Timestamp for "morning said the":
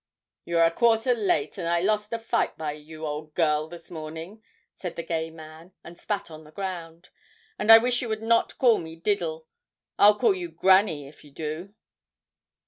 3.91-5.03